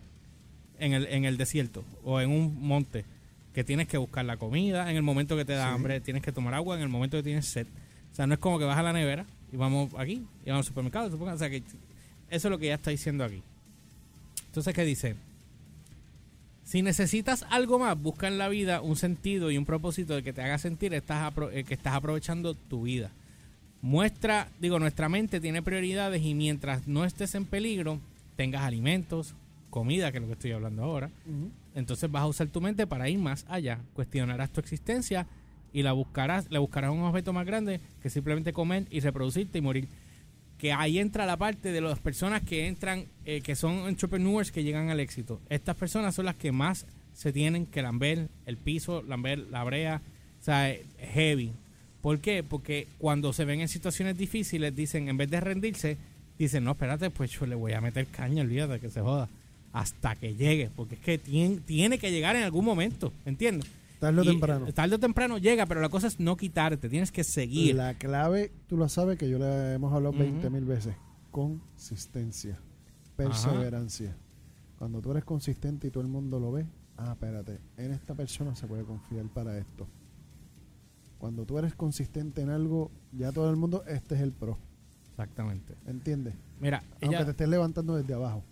en 0.79 0.93
el, 0.93 1.07
en 1.07 1.25
el 1.25 1.37
desierto 1.37 1.85
o 2.05 2.21
en 2.21 2.31
un 2.31 2.61
monte 2.61 3.05
que 3.55 3.63
tienes 3.65 3.87
que 3.89 3.97
buscar 3.99 4.25
la 4.25 4.37
comida 4.37 4.91
en 4.91 4.97
el 4.97 5.03
momento 5.03 5.37
que 5.37 5.45
te 5.45 5.53
da 5.53 5.69
Sí. 5.69 5.75
hambre, 5.75 6.01
tienes 6.01 6.23
que 6.23 6.33
tomar 6.33 6.55
agua 6.55 6.77
en 6.77 6.83
el 6.83 6.89
momento 6.89 7.17
que 7.17 7.23
tienes 7.23 7.47
sed. 7.47 7.67
O 8.13 8.15
sea, 8.15 8.27
no 8.27 8.35
es 8.35 8.41
como 8.41 8.59
que 8.59 8.65
vas 8.65 8.79
a 8.79 8.83
la 8.83 8.93
nevera 8.93 9.27
y 9.53 9.57
vamos 9.57 9.91
aquí 9.99 10.25
y 10.45 10.51
vamos 10.51 10.67
al 10.67 10.69
supermercado. 10.69 11.11
supermercado. 11.11 11.37
O 11.37 11.39
sea, 11.39 11.51
que 11.51 11.59
eso 12.31 12.49
es 12.49 12.51
lo 12.51 12.59
que 12.59 12.67
ya 12.67 12.75
está 12.75 12.91
diciendo 12.91 13.25
aquí. 13.25 13.43
Entonces, 14.47 14.75
¿qué 14.75 14.85
dice? 14.85 15.15
Si 16.65 16.81
necesitas 16.83 17.45
algo 17.51 17.79
más, 17.79 18.01
busca 18.01 18.27
en 18.27 18.39
la 18.39 18.49
vida 18.49 18.81
un 18.81 18.97
sentido 18.97 19.51
y 19.51 19.59
un 19.59 19.67
propósito 19.67 20.15
de 20.15 20.23
que 20.23 20.33
te 20.33 20.43
haga 20.43 20.59
sentir 20.59 20.95
estás 20.95 21.33
eh, 21.53 21.65
que 21.65 21.75
estás 21.75 21.95
aprovechando 21.95 22.55
tu 22.55 22.83
vida. 22.83 23.11
Muestra, 23.85 24.49
digo, 24.61 24.79
nuestra 24.79 25.11
mente 25.11 25.43
tiene 25.43 25.61
prioridades 25.61 26.23
y 26.23 26.33
mientras 26.33 26.89
no 26.89 27.05
estés 27.05 27.35
en 27.35 27.45
peligro, 27.45 28.01
tengas 28.35 28.63
alimentos, 28.63 29.35
comida, 29.69 30.11
que 30.11 30.17
es 30.17 30.23
lo 30.23 30.27
que 30.27 30.33
estoy 30.33 30.53
hablando 30.53 30.83
ahora. 30.83 31.11
Entonces 31.75 32.11
vas 32.11 32.23
a 32.23 32.27
usar 32.27 32.47
tu 32.47 32.63
mente 32.63 32.87
para 32.87 33.11
ir 33.11 33.19
más 33.19 33.45
allá. 33.47 33.81
Cuestionarás 33.93 34.51
tu 34.51 34.61
existencia 34.61 35.27
y 35.71 35.83
la 35.83 35.93
buscarás, 35.93 36.51
le 36.51 36.59
buscarás 36.59 36.93
un 36.93 37.03
objeto 37.03 37.35
más 37.35 37.45
grande 37.45 37.83
que 38.03 38.09
simplemente 38.09 38.55
comer 38.55 38.87
y 38.89 39.01
reproducirte 39.01 39.59
y 39.59 39.61
morir. 39.61 39.87
Que 40.57 40.73
ahí 40.73 40.99
entra 40.99 41.27
la 41.27 41.37
parte 41.37 41.71
de 41.71 41.83
las 41.83 41.99
personas 41.99 42.41
que 42.41 42.67
entran, 42.67 43.05
eh, 43.27 43.43
que 43.43 43.55
son 43.55 43.87
entrepreneurs 43.87 44.51
que 44.51 44.65
llegan 44.65 44.89
al 44.89 44.99
éxito. 44.99 45.43
Estas 45.51 45.77
personas 45.77 46.15
son 46.15 46.25
las 46.25 46.37
que 46.37 46.53
más 46.53 46.87
se 47.13 47.35
tienen 47.35 47.67
que 47.67 47.83
lamber 47.83 48.31
el 48.47 48.57
piso, 48.57 49.03
lamber 49.03 49.41
la 49.41 49.63
brea, 49.63 50.01
o 50.41 50.43
sea, 50.43 50.71
eh, 50.71 50.87
heavy. 50.97 51.53
¿Por 52.05 52.21
qué? 52.21 52.43
Porque 52.43 52.87
cuando 52.99 53.33
se 53.33 53.47
ven 53.47 53.63
en 53.63 53.69
situaciones 53.69 54.19
difíciles, 54.19 54.77
dicen, 54.77 55.09
en 55.09 55.17
vez 55.17 55.31
de 55.31 55.41
rendirse, 55.41 55.97
dicen, 56.39 56.63
no, 56.63 56.73
espérate, 56.73 57.09
pues 57.09 57.31
yo 57.31 57.47
le 57.47 57.55
voy 57.55 57.73
a 57.73 57.81
meter 57.81 58.07
caña, 58.09 58.43
olvídate 58.43 58.79
que 58.79 58.91
se 58.91 59.01
joda. 59.01 59.27
Hasta 59.73 60.15
que 60.15 60.35
llegue, 60.35 60.69
porque 60.77 60.97
es 60.97 61.01
que 61.01 61.17
tiene, 61.17 61.61
tiene 61.61 61.97
que 61.99 62.11
llegar 62.11 62.37
en 62.37 62.43
algún 62.43 62.63
momento, 62.63 63.11
¿entiendes? 63.25 63.71
Tarde 64.01 64.21
o 64.21 64.25
Y, 64.25 64.27
temprano. 64.27 64.69
eh, 64.69 64.73
Tarde 64.75 64.97
o 64.97 64.99
temprano 64.99 65.39
llega, 65.39 65.65
pero 65.65 65.81
la 65.81 65.89
cosa 65.89 66.07
es 66.09 66.21
no 66.21 66.37
quitarte, 66.37 66.91
tienes 66.91 67.11
que 67.11 67.25
seguir. 67.25 67.75
La 67.75 67.95
clave, 67.95 68.53
tú 68.69 68.77
lo 68.77 68.87
sabes 68.91 69.17
que 69.19 69.31
yo 69.31 69.39
le 69.39 69.73
hemos 69.73 69.91
hablado 69.95 70.11
Ujú. 70.15 70.25
20 70.25 70.51
mil 70.51 70.67
veces. 70.67 70.95
Consistencia. 71.31 72.59
Perseverancia. 73.17 74.15
Cuando 74.79 75.01
tú 75.01 75.11
eres 75.13 75.25
consistente 75.25 75.87
y 75.87 75.91
todo 75.91 76.03
el 76.03 76.11
mundo 76.11 76.39
lo 76.39 76.53
ve, 76.53 76.67
ah, 76.99 77.13
espérate, 77.13 77.61
en 77.79 77.93
esta 77.93 78.15
persona 78.15 78.55
se 78.55 78.67
puede 78.67 78.85
confiar 78.85 79.25
para 79.33 79.57
esto. 79.57 79.87
Cuando 81.19 81.45
tú 81.47 81.59
eres 81.59 81.75
consistente 81.75 82.43
en 82.43 82.51
algo, 82.51 82.91
ya 83.13 83.33
todo 83.33 83.51
el 83.51 83.57
mundo, 83.57 83.83
este 83.87 84.15
es 84.17 84.21
el 84.21 84.33
pro. 84.33 84.59
Exactamente. 85.11 85.75
¿Entiendes? 85.87 86.35
Mira, 86.61 86.83
Aunque 87.01 87.07
ella, 87.17 87.25
te 87.25 87.31
estés 87.31 87.49
levantando 87.49 87.97
desde 87.97 88.15
abajo. 88.15 88.43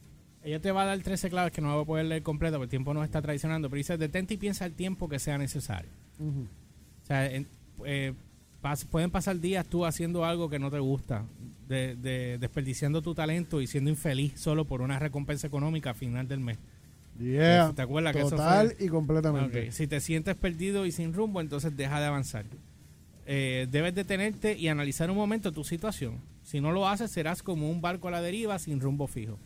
ella 0.43 0.61
te 0.61 0.71
va 0.73 0.83
a 0.83 0.87
dar 0.87 0.99
13 1.01 1.29
claves 1.31 1.53
que 1.53 1.61
no 1.61 1.73
voy 1.75 1.83
a 1.83 1.87
poder 1.87 2.07
leer 2.07 2.23
completo 2.23 2.57
porque 2.57 2.65
el 2.67 2.71
tiempo 2.71 2.95
nos 2.95 3.05
está 3.05 3.21
traicionando, 3.21 3.69
pero 3.69 3.79
dice, 3.79 3.97
detente 3.99 4.35
y 4.35 4.37
piensa 4.37 4.65
el 4.65 4.73
tiempo 4.75 5.09
que 5.09 5.19
sea 5.19 5.39
necesario. 5.39 5.91
O 6.21 7.07
sea, 7.07 7.27
en- 7.27 7.47
eh, 7.85 8.15
pas- 8.63 8.87
pueden 8.87 9.11
pasar 9.11 9.39
días 9.41 9.67
tú 9.67 9.85
haciendo 9.85 10.25
algo 10.25 10.49
que 10.49 10.59
no 10.59 10.71
te 10.71 10.79
gusta, 10.79 11.25
de, 11.69 11.97
de- 11.97 12.39
desperdiciando 12.39 13.03
tu 13.03 13.15
talento 13.15 13.61
y 13.61 13.67
siendo 13.67 13.91
infeliz 13.91 14.39
solo 14.41 14.65
por 14.65 14.83
una 14.83 14.99
recompensa 14.99 15.47
económica 15.47 15.91
a 15.91 15.95
final 15.95 16.29
del 16.29 16.41
mes. 16.41 16.59
Yeah. 17.23 17.73
¿Te 17.75 17.83
acuerdas 17.83 18.13
que 18.15 18.21
eso 18.21 18.31
Total 18.31 18.75
fue? 18.77 18.87
y 18.87 18.89
completamente. 18.89 19.73
Si 19.73 19.87
te 19.87 20.01
sientes 20.01 20.35
perdido 20.37 20.85
y 20.87 20.93
sin 20.93 21.13
rumbo, 21.13 21.41
entonces 21.41 21.77
deja 21.77 22.01
de 22.01 22.07
avanzar. 22.07 22.45
Eh, 23.27 23.69
debes 23.71 23.95
detenerte 23.95 24.57
y 24.59 24.69
analizar 24.69 25.11
un 25.11 25.17
momento 25.17 25.53
tu 25.53 25.63
situación. 25.65 26.21
Si 26.43 26.61
no 26.61 26.73
lo 26.73 26.89
haces, 26.89 27.11
serás 27.11 27.43
como 27.43 27.71
un 27.71 27.81
barco 27.81 28.09
a 28.09 28.11
la 28.11 28.21
deriva 28.21 28.59
sin 28.59 28.81
rumbo 28.81 29.07
fijo. 29.07 29.39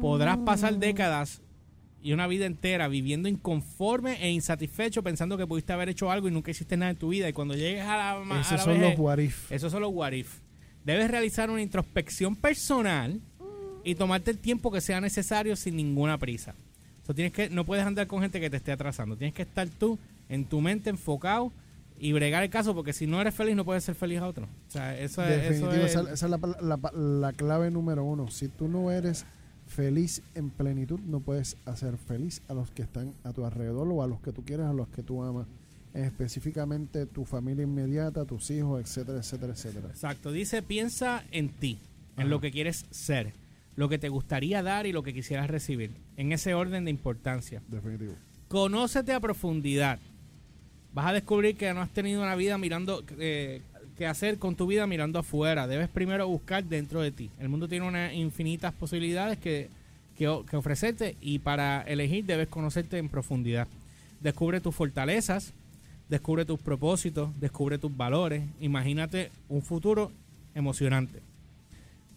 Podrás 0.00 0.36
pasar 0.38 0.76
décadas 0.78 1.40
y 2.02 2.12
una 2.12 2.26
vida 2.26 2.46
entera 2.46 2.86
viviendo 2.88 3.28
inconforme 3.28 4.22
e 4.22 4.30
insatisfecho 4.30 5.02
pensando 5.02 5.36
que 5.36 5.46
pudiste 5.46 5.72
haber 5.72 5.88
hecho 5.88 6.10
algo 6.10 6.28
y 6.28 6.30
nunca 6.30 6.50
hiciste 6.50 6.76
nada 6.76 6.90
en 6.92 6.96
tu 6.98 7.08
vida. 7.08 7.28
Y 7.28 7.32
cuando 7.32 7.54
llegues 7.54 7.84
a 7.84 7.96
la, 7.96 8.40
Esos 8.40 8.62
son 8.62 8.74
vejez, 8.78 8.90
los 8.90 8.98
what 8.98 9.18
if. 9.18 9.50
esos 9.50 9.72
son 9.72 9.82
los 9.82 9.90
what 9.92 10.12
if. 10.12 10.38
Debes 10.84 11.10
realizar 11.10 11.50
una 11.50 11.62
introspección 11.62 12.36
personal 12.36 13.20
y 13.84 13.94
tomarte 13.94 14.30
el 14.30 14.38
tiempo 14.38 14.70
que 14.70 14.80
sea 14.80 15.00
necesario 15.00 15.56
sin 15.56 15.76
ninguna 15.76 16.16
prisa. 16.18 16.54
So, 17.10 17.14
tienes 17.14 17.32
que, 17.32 17.50
no 17.50 17.64
puedes 17.64 17.84
andar 17.84 18.06
con 18.06 18.20
gente 18.20 18.38
que 18.38 18.48
te 18.50 18.56
esté 18.58 18.70
atrasando. 18.70 19.16
Tienes 19.16 19.34
que 19.34 19.42
estar 19.42 19.68
tú 19.68 19.98
en 20.28 20.44
tu 20.44 20.60
mente 20.60 20.90
enfocado 20.90 21.50
y 21.98 22.12
bregar 22.12 22.44
el 22.44 22.50
caso 22.50 22.72
porque 22.72 22.92
si 22.92 23.08
no 23.08 23.20
eres 23.20 23.34
feliz 23.34 23.56
no 23.56 23.64
puedes 23.64 23.82
ser 23.82 23.96
feliz 23.96 24.20
a 24.20 24.28
otro. 24.28 24.44
O 24.68 24.70
sea, 24.70 24.96
eso 24.96 25.24
es... 25.24 25.50
eso 25.56 25.72
es- 25.72 25.90
esa, 25.90 26.02
esa 26.12 26.26
es 26.26 26.30
la, 26.30 26.38
la- 26.60 26.92
la 26.92 27.32
clave 27.32 27.68
número 27.72 28.04
uno. 28.04 28.30
Si 28.30 28.46
tú 28.46 28.68
no 28.68 28.92
eres 28.92 29.26
feliz 29.66 30.22
en 30.36 30.50
plenitud, 30.50 31.00
no 31.00 31.18
puedes 31.18 31.56
hacer 31.64 31.96
feliz 31.96 32.42
a 32.46 32.54
los 32.54 32.70
que 32.70 32.82
están 32.82 33.12
a 33.24 33.32
tu 33.32 33.44
alrededor 33.44 33.88
o 33.90 34.04
a 34.04 34.06
los 34.06 34.20
que 34.20 34.30
tú 34.30 34.44
quieres, 34.44 34.66
a 34.66 34.72
los 34.72 34.86
que 34.86 35.02
tú 35.02 35.20
amas. 35.24 35.48
Específicamente 35.94 37.06
tu 37.06 37.24
familia 37.24 37.64
inmediata, 37.64 38.24
tus 38.24 38.52
hijos, 38.52 38.80
etcétera, 38.82 39.18
etcétera, 39.18 39.52
etcétera. 39.54 39.88
Exacto. 39.88 40.30
Dice, 40.30 40.62
piensa 40.62 41.24
en 41.32 41.48
ti, 41.48 41.76
en 42.14 42.20
Ajá. 42.20 42.28
lo 42.28 42.40
que 42.40 42.52
quieres 42.52 42.86
ser, 42.92 43.32
lo 43.80 43.88
que 43.88 43.98
te 43.98 44.10
gustaría 44.10 44.62
dar 44.62 44.86
y 44.86 44.92
lo 44.92 45.02
que 45.02 45.14
quisieras 45.14 45.48
recibir. 45.48 45.92
En 46.18 46.32
ese 46.32 46.52
orden 46.52 46.84
de 46.84 46.90
importancia. 46.90 47.62
Definitivo. 47.66 48.12
Conócete 48.46 49.14
a 49.14 49.20
profundidad. 49.20 49.98
Vas 50.92 51.06
a 51.06 51.12
descubrir 51.14 51.56
que 51.56 51.72
no 51.72 51.80
has 51.80 51.88
tenido 51.88 52.20
una 52.20 52.34
vida 52.34 52.58
mirando, 52.58 53.02
eh, 53.18 53.62
que 53.96 54.06
hacer 54.06 54.38
con 54.38 54.54
tu 54.54 54.66
vida 54.66 54.86
mirando 54.86 55.18
afuera. 55.18 55.66
Debes 55.66 55.88
primero 55.88 56.28
buscar 56.28 56.62
dentro 56.62 57.00
de 57.00 57.10
ti. 57.10 57.30
El 57.38 57.48
mundo 57.48 57.68
tiene 57.68 57.88
unas 57.88 58.12
infinitas 58.12 58.74
posibilidades 58.74 59.38
que, 59.38 59.70
que, 60.14 60.42
que 60.50 60.56
ofrecerte 60.58 61.16
y 61.22 61.38
para 61.38 61.80
elegir 61.80 62.26
debes 62.26 62.48
conocerte 62.48 62.98
en 62.98 63.08
profundidad. 63.08 63.66
Descubre 64.20 64.60
tus 64.60 64.74
fortalezas, 64.74 65.54
descubre 66.10 66.44
tus 66.44 66.60
propósitos, 66.60 67.30
descubre 67.40 67.78
tus 67.78 67.96
valores. 67.96 68.42
Imagínate 68.60 69.30
un 69.48 69.62
futuro 69.62 70.12
emocionante. 70.54 71.29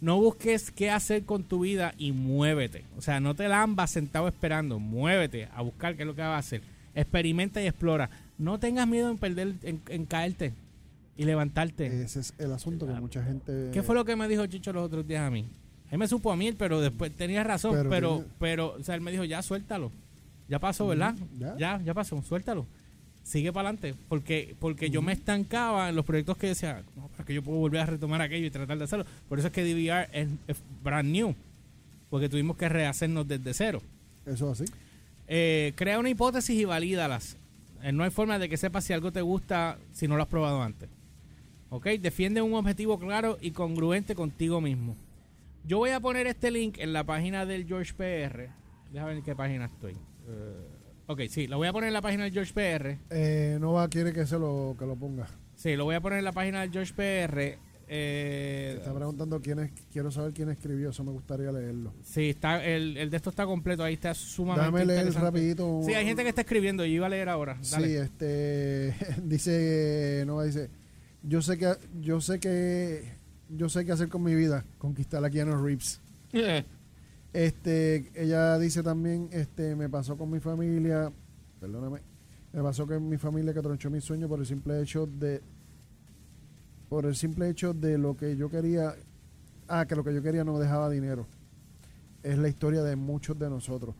No 0.03 0.17
busques 0.17 0.69
qué 0.69 0.91
hacer 0.91 1.23
con 1.23 1.45
tu 1.45 1.61
vida 1.61 1.93
y 1.97 2.11
muévete. 2.11 2.83
O 2.97 3.01
sea, 3.01 3.21
no 3.21 3.35
te 3.35 3.47
lambas 3.47 3.89
sentado 3.89 4.27
esperando. 4.27 4.77
Muévete 4.77 5.47
a 5.55 5.61
buscar 5.61 5.95
qué 5.95 6.01
es 6.03 6.07
lo 6.07 6.13
que 6.13 6.19
vas 6.19 6.31
a 6.31 6.37
hacer. 6.39 6.61
Experimenta 6.93 7.61
y 7.61 7.67
explora. 7.67 8.09
No 8.37 8.59
tengas 8.59 8.85
miedo 8.85 9.09
en 9.09 9.17
perder, 9.17 9.53
en, 9.63 9.81
en 9.87 10.05
caerte 10.05 10.51
y 11.15 11.23
levantarte. 11.23 12.03
Ese 12.03 12.19
es 12.19 12.33
el 12.37 12.51
asunto 12.51 12.85
que 12.85 12.91
mucha 12.95 13.23
gente... 13.23 13.69
¿Qué 13.71 13.81
fue 13.81 13.95
lo 13.95 14.03
que 14.03 14.17
me 14.17 14.27
dijo 14.27 14.45
Chicho 14.45 14.73
los 14.73 14.83
otros 14.85 15.07
días 15.07 15.21
a 15.21 15.31
mí? 15.31 15.45
Él 15.89 15.97
me 15.97 16.07
supo 16.09 16.33
a 16.33 16.35
mí, 16.35 16.51
pero 16.51 16.81
después 16.81 17.15
tenía 17.15 17.41
razón, 17.45 17.71
Pero 17.71 17.89
pero, 17.89 18.25
pero, 18.39 18.75
o 18.77 18.83
sea, 18.83 18.95
él 18.95 19.01
me 19.01 19.09
dijo, 19.09 19.23
ya 19.23 19.41
suéltalo. 19.41 19.89
Ya 20.49 20.59
pasó, 20.59 20.85
¿verdad? 20.85 21.15
ya. 21.39 21.55
Ya, 21.57 21.81
ya 21.81 21.93
pasó, 21.93 22.21
suéltalo. 22.23 22.65
Sigue 23.23 23.53
para 23.53 23.69
adelante. 23.69 23.95
Porque, 24.09 24.55
porque 24.59 24.89
yo 24.89 25.01
me 25.01 25.13
estancaba 25.13 25.89
en 25.89 25.95
los 25.95 26.05
proyectos 26.05 26.37
que 26.37 26.47
decía, 26.47 26.83
no, 26.95 27.09
pero 27.11 27.25
que 27.25 27.33
yo 27.33 27.41
puedo 27.41 27.57
volver 27.57 27.81
a 27.81 27.85
retomar 27.85 28.21
aquello 28.21 28.45
y 28.45 28.51
tratar 28.51 28.77
de 28.77 28.83
hacerlo. 28.83 29.05
Por 29.29 29.39
eso 29.39 29.47
es 29.47 29.53
que 29.53 29.63
DVR 29.63 30.09
es, 30.11 30.29
es 30.47 30.57
brand 30.83 31.09
new. 31.09 31.33
Porque 32.09 32.29
tuvimos 32.29 32.57
que 32.57 32.69
rehacernos 32.69 33.27
desde 33.27 33.53
cero. 33.53 33.81
Eso 34.25 34.51
así. 34.51 34.65
Eh, 35.27 35.73
crea 35.75 35.99
una 35.99 36.09
hipótesis 36.09 36.59
y 36.59 36.65
valídalas. 36.65 37.37
Eh, 37.81 37.91
no 37.91 38.03
hay 38.03 38.11
forma 38.11 38.39
de 38.39 38.49
que 38.49 38.57
sepas 38.57 38.83
si 38.83 38.93
algo 38.93 39.11
te 39.11 39.21
gusta 39.21 39.77
si 39.93 40.07
no 40.07 40.15
lo 40.15 40.23
has 40.23 40.29
probado 40.29 40.61
antes. 40.61 40.89
¿Ok? 41.69 41.87
Defiende 41.99 42.41
un 42.41 42.53
objetivo 42.53 42.99
claro 42.99 43.37
y 43.41 43.51
congruente 43.51 44.15
contigo 44.15 44.61
mismo. 44.61 44.95
Yo 45.65 45.77
voy 45.77 45.91
a 45.91 45.99
poner 45.99 46.27
este 46.27 46.51
link 46.51 46.77
en 46.77 46.93
la 46.93 47.03
página 47.03 47.45
del 47.45 47.65
George 47.65 47.93
PR. 47.93 48.49
Déjame 48.91 49.09
ver 49.09 49.17
en 49.17 49.23
qué 49.23 49.35
página 49.35 49.65
estoy. 49.65 49.93
Eh, 49.93 50.67
ok, 51.13 51.21
sí, 51.29 51.47
lo 51.47 51.57
voy 51.57 51.67
a 51.67 51.73
poner 51.73 51.87
en 51.87 51.93
la 51.93 52.01
página 52.01 52.23
del 52.25 52.33
George 52.33 52.53
PR. 52.53 52.97
Eh, 53.09 53.57
Nova 53.59 53.87
quiere 53.87 54.11
que 54.13 54.25
se 54.25 54.37
lo, 54.37 54.75
que 54.77 54.85
lo 54.85 54.95
ponga. 54.95 55.27
Sí, 55.55 55.75
lo 55.75 55.85
voy 55.85 55.95
a 55.95 56.01
poner 56.01 56.19
en 56.19 56.25
la 56.25 56.31
página 56.31 56.61
del 56.61 56.71
George 56.71 56.93
PR. 56.93 57.57
Eh, 57.95 58.71
Te 58.75 58.77
está 58.79 58.93
preguntando 58.93 59.39
quién 59.41 59.59
es... 59.59 59.71
Quiero 59.91 60.09
saber 60.09 60.33
quién 60.33 60.49
escribió, 60.49 60.89
eso 60.89 61.03
me 61.03 61.11
gustaría 61.11 61.51
leerlo. 61.51 61.93
sí, 62.03 62.29
está, 62.29 62.63
el, 62.65 62.97
el 62.97 63.09
de 63.09 63.17
esto 63.17 63.29
está 63.29 63.45
completo, 63.45 63.83
ahí 63.83 63.93
está 63.93 64.13
sumamente 64.13 64.65
Dame 64.65 64.85
leer 64.85 65.13
rapidito. 65.13 65.81
Sí, 65.85 65.93
hay 65.93 66.05
gente 66.05 66.23
que 66.23 66.29
está 66.29 66.41
escribiendo, 66.41 66.85
yo 66.85 66.93
iba 66.93 67.05
a 67.05 67.09
leer 67.09 67.29
ahora. 67.29 67.59
Dale. 67.71 67.87
Sí, 67.87 67.93
este 67.95 68.95
dice 69.23 70.23
Nova 70.25 70.45
dice, 70.45 70.69
yo 71.21 71.41
sé 71.41 71.57
que 71.57 71.73
yo 72.01 72.19
sé 72.21 72.39
que 72.39 73.03
yo 73.49 73.69
sé 73.69 73.85
qué 73.85 73.91
hacer 73.91 74.09
con 74.09 74.23
mi 74.23 74.33
vida, 74.33 74.65
conquistar 74.79 75.23
a 75.23 75.29
Keanu 75.29 75.63
Reeves. 75.63 76.01
Este, 77.33 78.11
ella 78.13 78.59
dice 78.59 78.83
también, 78.83 79.27
este, 79.31 79.75
me 79.75 79.89
pasó 79.89 80.15
con 80.15 80.29
mi 80.29 80.39
familia, 80.39 81.11
perdóname, 81.59 82.01
me 82.53 82.61
pasó 82.61 82.85
con 82.85 83.09
mi 83.09 83.17
familia 83.17 83.53
que 83.53 83.61
tronchó 83.61 83.89
mi 83.89 83.99
sueño 83.99 84.29
por 84.29 84.39
el 84.39 84.45
simple 84.45 84.79
hecho 84.81 85.07
de 85.07 85.41
por 86.89 87.07
el 87.07 87.15
simple 87.15 87.49
hecho 87.49 87.73
de 87.73 87.97
lo 87.97 88.15
que 88.15 88.37
yo 88.37 88.51
quería, 88.51 88.93
ah, 89.67 89.87
que 89.87 89.95
lo 89.95 90.03
que 90.03 90.13
yo 90.13 90.21
quería 90.21 90.43
no 90.43 90.59
dejaba 90.59 90.91
dinero. 90.91 91.25
Es 92.21 92.37
la 92.37 92.47
historia 92.47 92.83
de 92.83 92.95
muchos 92.95 93.39
de 93.39 93.49
nosotros 93.49 93.95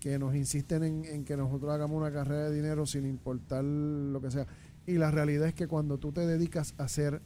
que 0.00 0.18
nos 0.18 0.34
insisten 0.34 0.82
en, 0.82 1.24
que 1.26 1.36
nosotros 1.36 1.70
hagamos 1.70 1.98
una 1.98 2.10
carrera 2.10 2.48
de 2.48 2.56
dinero 2.56 2.86
sin 2.86 3.04
importar 3.04 3.62
lo 3.64 4.18
que 4.22 4.30
sea. 4.30 4.46
Y 4.86 4.94
la 4.94 5.10
realidad 5.10 5.48
es 5.48 5.54
que 5.54 5.68
cuando 5.68 5.98
tú 5.98 6.10
te 6.12 6.26
dedicas 6.26 6.74
a 6.78 6.84
hacer 6.84 7.20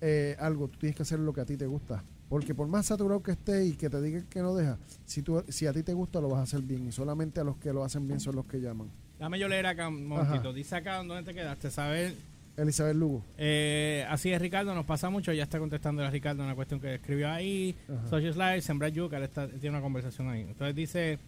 eh, 0.00 0.36
algo, 0.38 0.68
tú 0.68 0.78
tienes 0.78 0.94
que 0.94 1.02
hacer 1.02 1.18
lo 1.18 1.32
que 1.32 1.40
a 1.40 1.44
ti 1.44 1.56
te 1.56 1.66
gusta. 1.66 2.04
Porque 2.28 2.54
por 2.54 2.68
más 2.68 2.86
saturado 2.86 3.22
que 3.22 3.30
esté 3.32 3.64
y 3.66 3.72
que 3.72 3.88
te 3.88 4.00
digan 4.02 4.24
que 4.28 4.40
no 4.42 4.54
deja, 4.54 4.78
si, 5.06 5.22
tú, 5.22 5.42
si 5.48 5.66
a 5.66 5.72
ti 5.72 5.82
te 5.82 5.94
gusta, 5.94 6.20
lo 6.20 6.28
vas 6.28 6.40
a 6.40 6.42
hacer 6.42 6.60
bien. 6.62 6.86
Y 6.86 6.92
solamente 6.92 7.40
a 7.40 7.44
los 7.44 7.56
que 7.56 7.72
lo 7.72 7.82
hacen 7.84 8.06
bien 8.06 8.20
son 8.20 8.36
los 8.36 8.44
que 8.46 8.60
llaman. 8.60 8.90
Dame 9.18 9.38
yo 9.38 9.48
leer 9.48 9.66
acá 9.66 9.88
un 9.88 10.06
momentito. 10.06 10.48
Ajá. 10.48 10.52
Dice 10.52 10.76
acá 10.76 10.96
dónde 11.02 11.22
te 11.22 11.34
quedaste, 11.34 11.70
¿sabes? 11.70 12.14
Elizabeth 12.56 12.96
Lugo. 12.96 13.24
Eh, 13.36 14.04
así 14.10 14.30
es, 14.32 14.40
Ricardo, 14.42 14.74
nos 14.74 14.84
pasa 14.84 15.08
mucho. 15.10 15.32
Ya 15.32 15.44
está 15.44 15.58
contestando 15.58 16.04
a 16.04 16.10
Ricardo 16.10 16.42
una 16.42 16.54
cuestión 16.54 16.80
que 16.80 16.96
escribió 16.96 17.30
ahí. 17.30 17.74
Ajá. 17.88 18.08
Social 18.08 18.34
Life, 18.36 18.62
Sembrar 18.62 18.90
Yuca, 18.92 19.18
está- 19.24 19.48
tiene 19.48 19.70
una 19.70 19.80
conversación 19.80 20.28
ahí. 20.28 20.40
Entonces 20.42 20.74
dice, 20.74 21.18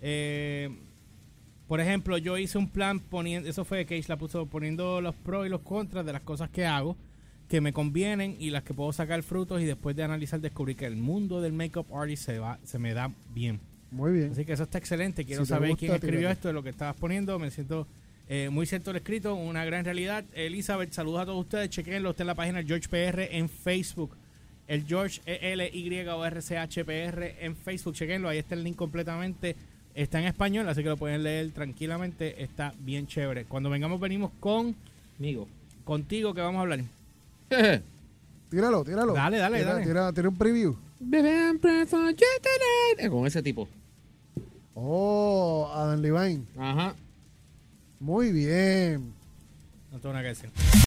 eh, 0.00 0.70
por 1.66 1.80
ejemplo, 1.80 2.16
yo 2.18 2.38
hice 2.38 2.56
un 2.58 2.68
plan 2.70 3.00
poniendo, 3.00 3.48
eso 3.48 3.64
fue 3.64 3.84
que 3.84 3.96
Cage 3.96 4.08
la 4.08 4.16
puso 4.16 4.46
poniendo 4.46 5.00
los 5.00 5.14
pros 5.16 5.46
y 5.46 5.50
los 5.50 5.60
contras 5.62 6.06
de 6.06 6.12
las 6.12 6.22
cosas 6.22 6.48
que 6.50 6.64
hago. 6.64 6.96
Que 7.48 7.60
me 7.60 7.72
convienen 7.72 8.36
y 8.40 8.50
las 8.50 8.62
que 8.64 8.74
puedo 8.74 8.92
sacar 8.92 9.22
frutos 9.22 9.62
y 9.62 9.64
después 9.64 9.94
de 9.96 10.02
analizar 10.02 10.40
descubrí 10.40 10.74
que 10.74 10.86
el 10.86 10.96
mundo 10.96 11.40
del 11.40 11.52
makeup 11.52 11.86
artist 11.94 12.24
se 12.24 12.38
va 12.38 12.58
se 12.64 12.78
me 12.78 12.92
da 12.94 13.12
bien. 13.34 13.60
Muy 13.90 14.12
bien. 14.12 14.32
Así 14.32 14.44
que 14.44 14.52
eso 14.52 14.64
está 14.64 14.78
excelente. 14.78 15.24
Quiero 15.24 15.44
Si 15.44 15.50
saber 15.50 15.70
gusta, 15.70 15.78
quién 15.80 15.92
escribió 15.94 16.18
tírate. 16.20 16.32
esto 16.34 16.48
de 16.48 16.54
lo 16.54 16.62
que 16.62 16.70
estabas 16.70 16.96
poniendo. 16.96 17.38
Me 17.38 17.50
siento 17.52 17.86
eh, 18.28 18.48
muy 18.50 18.66
cierto 18.66 18.90
el 18.90 18.96
escrito, 18.96 19.34
una 19.36 19.64
gran 19.64 19.84
realidad. 19.84 20.24
Elizabeth, 20.34 20.92
saludos 20.92 21.20
a 21.20 21.26
todos 21.26 21.40
ustedes. 21.40 21.70
Chequenlo, 21.70 22.10
está 22.10 22.24
en 22.24 22.26
la 22.26 22.34
página 22.34 22.62
George 22.64 22.88
PR 22.88 23.22
en 23.36 23.48
Facebook. 23.48 24.16
El 24.66 24.84
George 24.84 25.20
E 25.24 25.52
L 25.52 25.70
Y 25.72 26.00
O 26.08 26.24
R 26.26 26.42
C 26.42 26.58
H 26.58 26.84
P 26.84 27.04
R 27.04 27.36
en 27.40 27.54
Facebook. 27.54 27.94
Chequenlo, 27.94 28.28
ahí 28.28 28.38
está 28.38 28.56
el 28.56 28.64
link 28.64 28.74
completamente. 28.76 29.54
Está 29.94 30.18
en 30.20 30.26
español, 30.26 30.68
así 30.68 30.82
que 30.82 30.88
lo 30.88 30.96
pueden 30.96 31.22
leer 31.22 31.52
tranquilamente. 31.52 32.42
Está 32.42 32.74
bien 32.80 33.06
chévere. 33.06 33.44
Cuando 33.44 33.70
vengamos, 33.70 34.00
venimos 34.00 34.32
con 34.40 34.74
Amigo. 35.20 35.46
contigo 35.84 36.34
que 36.34 36.40
vamos 36.40 36.58
a 36.58 36.62
hablar. 36.62 36.80
Tíralo, 38.50 38.84
tíralo. 38.84 39.12
Dale, 39.12 39.38
dale, 39.38 39.58
Tira- 39.58 39.72
dale. 39.74 39.84
Tira, 39.86 40.12
tira 40.12 40.28
un 40.28 40.36
preview. 40.36 40.76
Eh, 42.98 43.08
Con 43.10 43.26
ese 43.26 43.42
tipo. 43.42 43.68
Oh, 44.74 45.70
Adam 45.74 46.00
Levine. 46.00 46.44
Ajá. 46.58 46.94
Muy 47.98 48.30
bien. 48.30 49.12
No 49.90 49.98
tengo 49.98 50.12
nada 50.12 50.22
que 50.22 50.28
decir. 50.28 50.50